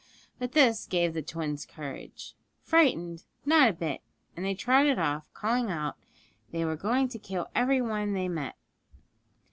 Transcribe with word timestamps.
But 0.39 0.53
this 0.53 0.87
gave 0.87 1.13
the 1.13 1.21
twins 1.21 1.63
courage. 1.63 2.33
Frightened! 2.63 3.23
Not 3.45 3.69
a 3.69 3.73
bit 3.73 3.87
of 3.89 3.95
it! 3.97 4.01
And 4.35 4.45
they 4.47 4.55
trotted 4.55 4.97
off, 4.97 5.31
calling 5.35 5.69
out 5.69 5.95
they 6.49 6.65
were 6.65 6.75
going 6.75 7.07
to 7.09 7.19
kill 7.19 7.51
every 7.55 7.81
one 7.83 8.13
they 8.13 8.27
met. 8.27 8.55